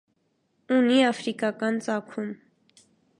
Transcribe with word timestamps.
Ունի 0.77 0.95
աֆրիկական 1.09 1.79
ծագում։ 1.89 2.33